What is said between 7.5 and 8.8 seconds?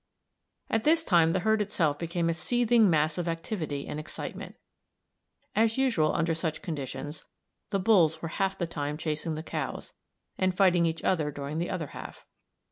the bulls were half the